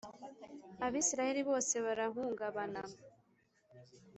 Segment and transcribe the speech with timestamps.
[0.85, 2.81] Abisirayeli bose barahungabana